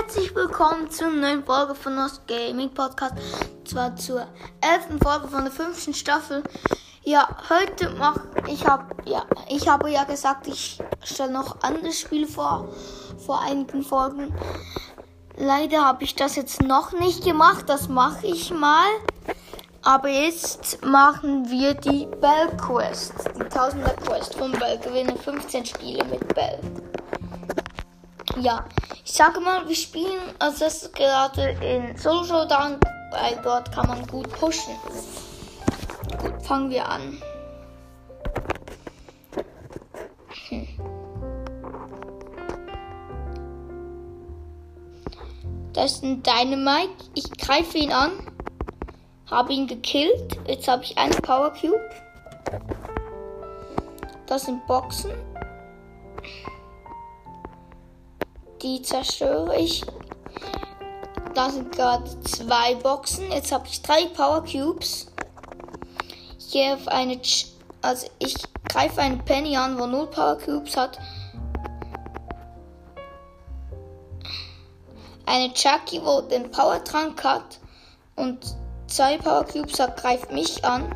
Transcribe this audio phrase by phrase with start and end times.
[0.00, 3.14] herzlich willkommen zur neuen Folge von Lost Gaming Podcast.
[3.66, 4.26] Zwar zur
[4.62, 6.42] elften Folge von der fünften Staffel.
[7.04, 12.26] Ja, heute mache ich habe ja ich habe ja gesagt, ich stelle noch andere Spiele
[12.26, 12.72] vor
[13.26, 14.34] vor einigen Folgen.
[15.36, 17.64] Leider habe ich das jetzt noch nicht gemacht.
[17.66, 18.88] Das mache ich mal.
[19.82, 24.78] Aber jetzt machen wir die Bell Quest, die Tausender Quest von Bell.
[24.78, 26.58] Gewinnen 15 Spiele mit Bell.
[28.40, 28.64] Ja,
[29.04, 32.80] ich sage mal, wir spielen als erstes gerade in Solo Showdown,
[33.10, 34.74] weil dort kann man gut pushen.
[36.22, 37.20] Gut, fangen wir an.
[40.48, 40.68] Hm.
[45.74, 47.10] Das ist ein Dynamite.
[47.14, 48.12] Ich greife ihn an.
[49.30, 50.38] Habe ihn gekillt.
[50.46, 51.90] Jetzt habe ich einen Power Cube.
[54.26, 55.12] Das sind Boxen.
[58.62, 59.82] Die zerstöre ich.
[61.34, 63.30] Da sind gerade zwei Boxen.
[63.30, 65.06] Jetzt habe ich drei Power Cubes.
[66.38, 67.20] Ich auf eine.
[67.20, 67.46] Ch
[67.82, 68.34] also ich
[68.68, 70.98] greife eine Penny an, wo null Power Cubes hat.
[75.24, 77.60] Eine Chucky, wo den Power Trank hat
[78.16, 78.38] und
[78.88, 80.94] zwei Power Cubes hat, greift mich an.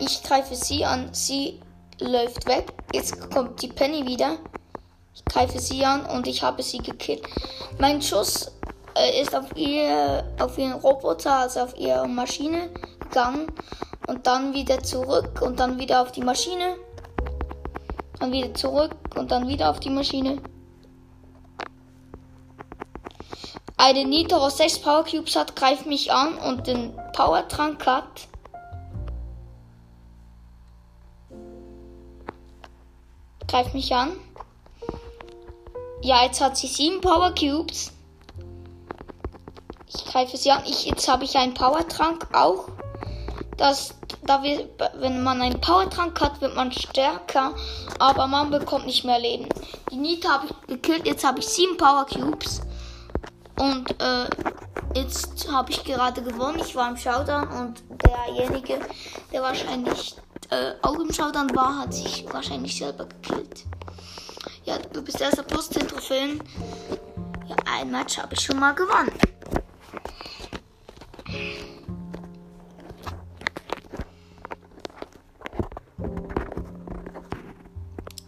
[0.00, 1.12] Ich greife sie an.
[1.12, 1.60] Sie
[2.00, 2.66] läuft weg.
[2.92, 4.38] Jetzt kommt die Penny wieder.
[5.18, 7.22] Ich greife sie an und ich habe sie gekillt.
[7.78, 8.52] Mein Schuss
[8.94, 13.50] äh, ist auf ihr, auf ihren Roboter, also auf ihre Maschine gegangen
[14.06, 16.76] und dann wieder zurück und dann wieder auf die Maschine.
[18.20, 20.40] Dann wieder zurück und dann wieder auf die Maschine.
[23.76, 28.28] Eine aus 6 Power Cubes hat, greift mich an und den Power Trank hat.
[33.46, 34.12] Greift mich an.
[36.02, 37.92] Ja, jetzt hat sie sieben Power Cubes.
[39.88, 40.62] Ich greife sie an.
[40.64, 42.68] Ich, jetzt habe ich einen Power Trank auch.
[43.56, 44.68] Das, da wir,
[45.00, 47.52] wenn man einen Power Trank hat, wird man stärker,
[47.98, 49.48] aber man bekommt nicht mehr Leben.
[49.90, 51.06] Die Nita habe ich gekillt.
[51.06, 52.60] Jetzt habe ich sieben Power Cubes.
[53.58, 54.28] Und äh,
[54.94, 56.60] jetzt habe ich gerade gewonnen.
[56.64, 58.78] Ich war im Showdown und derjenige,
[59.32, 60.14] der wahrscheinlich
[60.50, 63.64] äh, auch im Showdown war, hat sich wahrscheinlich selber gekillt.
[64.68, 66.42] Ja, du bist erster plus 10 Trophäen.
[67.46, 69.10] Ja, ein Match habe ich schon mal gewonnen.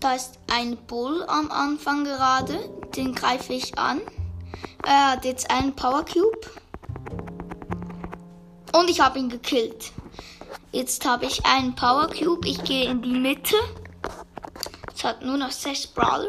[0.01, 2.59] Da ist ein Bull am Anfang gerade.
[2.97, 4.01] Den greife ich an.
[4.87, 6.41] Er hat jetzt einen Power Cube.
[8.73, 9.93] Und ich habe ihn gekillt.
[10.73, 12.49] Jetzt habe ich einen Power Cube.
[12.49, 13.57] Ich gehe in die Mitte.
[15.01, 16.29] Es hat nur noch sechs Brawler.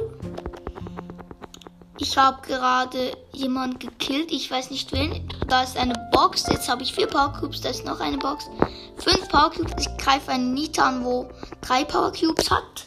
[1.98, 4.32] Ich habe gerade jemanden gekillt.
[4.32, 5.28] Ich weiß nicht wen.
[5.50, 6.46] Da ist eine Box.
[6.50, 7.60] Jetzt habe ich vier Power Cubes.
[7.60, 8.50] Da ist noch eine Box.
[8.96, 9.74] Fünf Power Cubes.
[9.78, 11.28] Ich greife eine Nita an, wo
[11.60, 12.86] drei Power Cubes hat.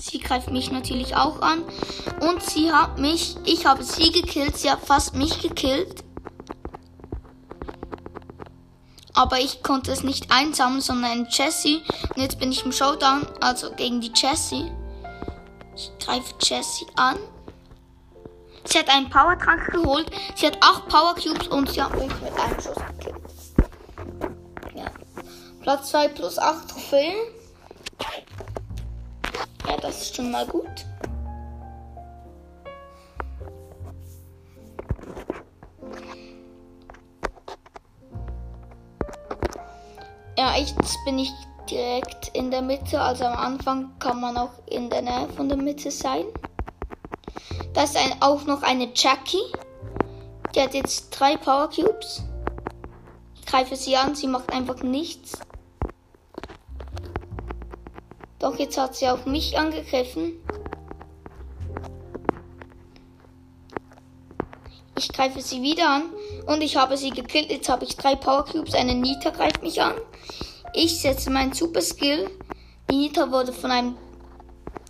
[0.00, 1.62] Sie greift mich natürlich auch an.
[2.20, 4.56] Und sie hat mich, ich habe sie gekillt.
[4.56, 6.04] Sie hat fast mich gekillt.
[9.20, 11.82] Aber ich konnte es nicht einsammeln, sondern ein Jessie.
[12.16, 14.72] Und jetzt bin ich im Showdown, also gegen die Jessie.
[15.76, 17.18] Ich greife Jessie an.
[18.64, 20.10] Sie hat einen Power Trank geholt.
[20.36, 23.16] Sie hat acht Power Cubes und sie hat mich mit einem Schuss gekillt.
[24.74, 24.86] Ja.
[25.60, 27.18] Platz 2 plus 8 Trophäen.
[29.68, 30.86] Ja, das ist schon mal gut.
[40.56, 41.32] Jetzt bin ich
[41.70, 43.00] direkt in der Mitte.
[43.00, 46.24] Also am Anfang kann man auch in der Nähe von der Mitte sein.
[47.72, 49.52] Da ist ein, auch noch eine Jackie.
[50.54, 52.24] Die hat jetzt drei Power Cubes.
[53.36, 55.38] Ich greife sie an, sie macht einfach nichts.
[58.38, 60.32] Doch jetzt hat sie auch mich angegriffen.
[64.96, 66.02] Ich greife sie wieder an
[66.46, 67.50] und ich habe sie gekillt.
[67.50, 68.74] Jetzt habe ich drei Power Cubes.
[68.74, 69.94] Eine Nita greift mich an.
[70.74, 72.30] Ich setze meinen Super Skill.
[72.90, 73.96] Die Nita wurde von einem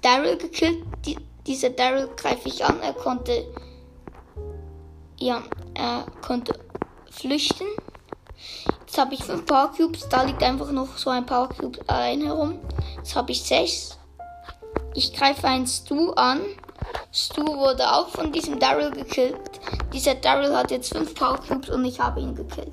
[0.02, 0.85] Daryl gekillt.
[1.06, 1.17] Die,
[1.47, 2.81] dieser Daryl greife ich an.
[2.81, 3.47] Er konnte.
[5.19, 5.43] Ja,
[5.75, 6.58] er konnte
[7.11, 7.67] flüchten.
[8.81, 10.08] Jetzt habe ich fünf Power Cubes.
[10.08, 12.58] Da liegt einfach noch so ein Power Cube allein herum.
[12.97, 13.99] Jetzt habe ich sechs.
[14.94, 16.41] Ich greife einen Stu an.
[17.12, 19.60] Stu wurde auch von diesem Daryl gekillt.
[19.92, 22.72] Dieser Daryl hat jetzt fünf Power Cubes und ich habe ihn gekillt.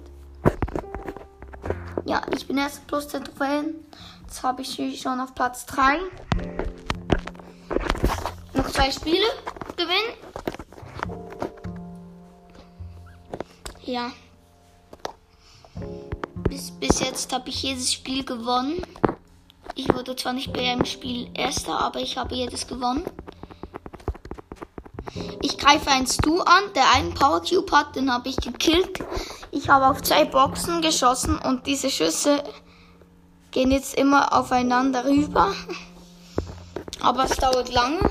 [2.06, 3.76] Ja, ich bin erst plus 10 Trophäen.
[4.22, 6.00] Jetzt habe ich schon auf Platz 3.
[8.54, 9.26] Noch zwei Spiele
[9.76, 10.14] gewinnen.
[13.86, 14.12] Ja.
[16.48, 18.84] Bis, bis jetzt habe ich jedes Spiel gewonnen.
[19.74, 23.04] Ich wurde zwar nicht bei einem Spiel Erster, aber ich habe jedes gewonnen.
[25.58, 29.00] Ich greife einen Stu an, der einen Power Cube hat, den habe ich gekillt.
[29.50, 32.44] Ich habe auf zwei Boxen geschossen und diese Schüsse
[33.50, 35.56] gehen jetzt immer aufeinander rüber.
[37.02, 38.08] Aber es dauert lange.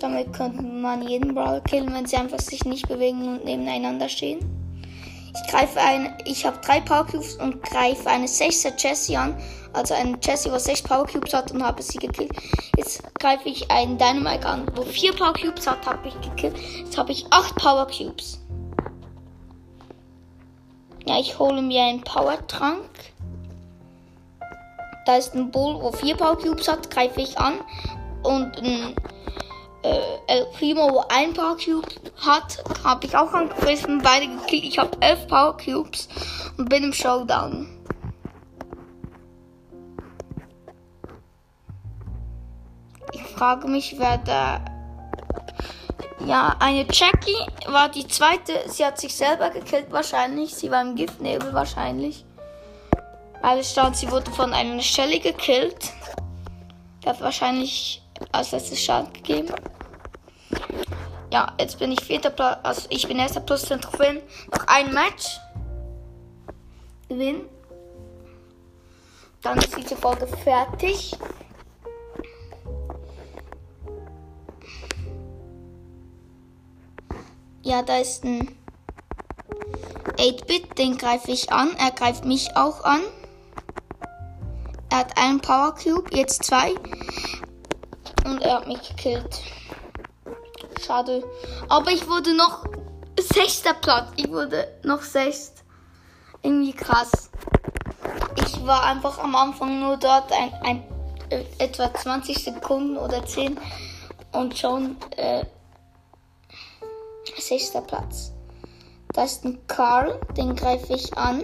[0.00, 4.57] Damit könnte man jeden Brawler killen, wenn sie einfach sich nicht bewegen und nebeneinander stehen.
[5.34, 9.36] Ich greife ein, ich habe drei Power Cubes und greife eine 6er Jessie an.
[9.72, 12.32] Also eine Jessie, was 6 Power Cubes hat und habe sie gekillt.
[12.76, 16.56] Jetzt greife ich einen Dynamite an, wo 4 Power Cubes hat, habe ich gekillt.
[16.58, 18.40] Jetzt habe ich 8 Power Cubes.
[21.06, 22.90] Ja, ich hole mir einen Power Trank.
[25.06, 27.60] Da ist ein Bull, wo 4 Power Cubes hat, greife ich an.
[28.22, 28.94] Und ein
[29.88, 31.88] äh, El Primo, wo ein Power Cube
[32.18, 34.64] hat, habe ich auch angegriffen, beide gekillt.
[34.64, 36.08] Ich habe 11 Power Cubes
[36.56, 37.66] und bin im Showdown.
[43.12, 44.60] Ich frage mich, wer da.
[46.26, 47.36] Ja, eine Jackie
[47.66, 48.52] war die zweite.
[48.66, 50.54] Sie hat sich selber gekillt, wahrscheinlich.
[50.54, 52.24] Sie war im Giftnebel, wahrscheinlich.
[53.40, 55.92] Weil es stand, sie wurde von einer Stelle gekillt.
[57.02, 58.02] Der hat wahrscheinlich
[58.32, 59.54] als letztes Schaden gegeben.
[61.30, 62.58] Ja, jetzt bin ich vierter Platz.
[62.62, 64.20] Also ich bin erster plus 10 Trophäen.
[64.52, 65.38] Noch ein Match.
[67.08, 67.42] Gewinn.
[69.42, 71.16] Dann ist diese Folge fertig.
[77.62, 78.56] Ja, da ist ein
[80.16, 81.76] 8-Bit, den greife ich an.
[81.76, 83.02] Er greift mich auch an.
[84.90, 86.72] Er hat einen Power Cube, jetzt zwei.
[88.24, 89.42] Und er hat mich gekillt.
[90.78, 91.24] Schade.
[91.68, 92.64] Aber ich wurde noch
[93.18, 94.10] sechster Platz.
[94.16, 95.64] Ich wurde noch sechst.
[96.42, 97.30] Irgendwie krass.
[98.36, 100.84] Ich war einfach am Anfang nur dort ein, ein
[101.30, 103.58] äh, etwa 20 Sekunden oder 10
[104.32, 105.44] und schon äh,
[107.38, 108.32] sechster Platz.
[109.14, 111.42] Da ist ein Karl, den greife ich an.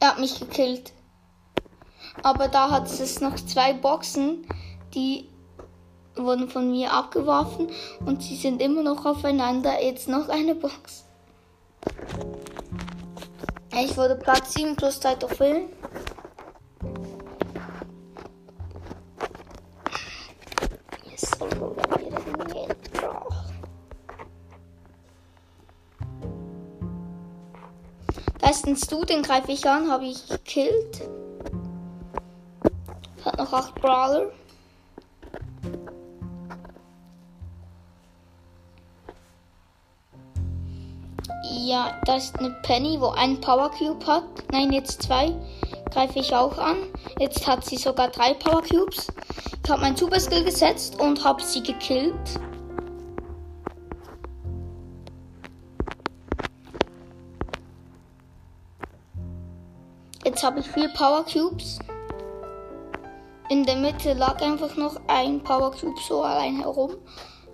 [0.00, 0.92] Er hat mich gekillt.
[2.22, 4.46] Aber da hat es noch zwei Boxen,
[4.94, 5.28] die
[6.16, 7.68] wurden von mir abgeworfen
[8.04, 9.82] und sie sind immer noch aufeinander.
[9.82, 11.04] Jetzt noch eine Box.
[13.72, 15.68] Ich wurde Platz 7 plus 3 Trophäen.
[28.40, 31.08] Erstens du, den greife ich an, habe ich gekillt.
[33.24, 34.30] Hat noch 8 Brawler.
[41.74, 44.22] Ja, da ist eine Penny, wo ein Power Cube hat.
[44.52, 45.34] Nein, jetzt zwei.
[45.90, 46.76] Greife ich auch an.
[47.18, 49.08] Jetzt hat sie sogar drei Power Cubes.
[49.64, 52.14] Ich habe mein Super Skill gesetzt und habe sie gekillt.
[60.24, 61.80] Jetzt habe ich vier Power Cubes.
[63.48, 66.92] In der Mitte lag einfach noch ein Power Cube so allein herum.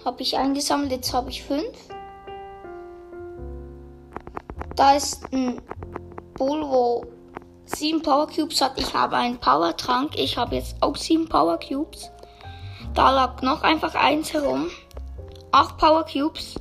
[0.05, 0.93] Habe ich eingesammelt.
[0.93, 1.89] Jetzt habe ich fünf.
[4.77, 5.61] Da ist ein
[6.35, 7.05] Bull, wo
[7.65, 8.79] sieben Power Cubes hat.
[8.79, 10.19] Ich habe einen Power Trank.
[10.19, 12.11] Ich habe jetzt auch sieben Power Cubes.
[12.95, 14.71] Da lag noch einfach eins herum.
[15.53, 16.55] Acht Power Cubes.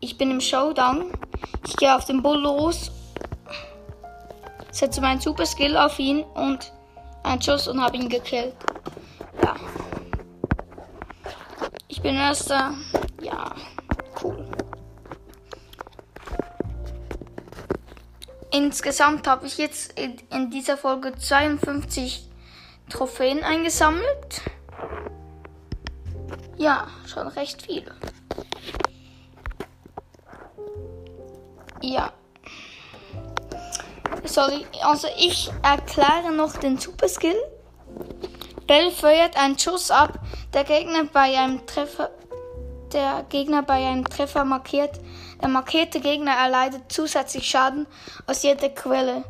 [0.00, 1.12] Ich bin im Showdown.
[1.66, 2.90] Ich gehe auf den Bull los.
[4.70, 6.72] Setze meinen Super Skill auf ihn und
[7.24, 8.54] einen Schuss und habe ihn gekillt.
[9.42, 9.54] Ja.
[11.88, 12.74] Ich bin erster.
[13.20, 13.52] Ja,
[18.58, 22.28] Insgesamt habe ich jetzt in dieser Folge 52
[22.90, 24.42] Trophäen eingesammelt.
[26.56, 27.94] Ja, schon recht viele.
[31.80, 32.12] Ja.
[34.24, 37.40] Sorry, also ich erkläre noch den Super Skill.
[38.66, 40.18] Bell feuert einen Schuss ab,
[40.52, 42.10] der Gegner bei einem Treffer,
[42.92, 44.98] der Gegner bei einem Treffer markiert
[45.40, 47.86] der markierte Gegner erleidet zusätzlich Schaden
[48.26, 49.24] aus jeder Quelle.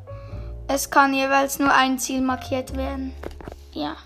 [0.67, 3.15] Es kann jeweils nur ein Ziel markiert werden.
[3.73, 3.97] Ja.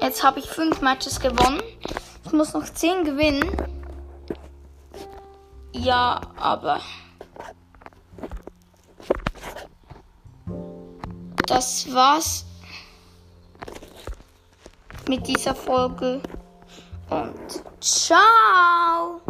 [0.00, 1.62] Jetzt habe ich fünf Matches gewonnen.
[2.24, 3.44] Ich muss noch zehn gewinnen.
[5.72, 6.80] Ja, aber.
[11.46, 12.44] Das war's
[15.08, 16.20] mit dieser Folge.
[17.10, 19.21] und ciao.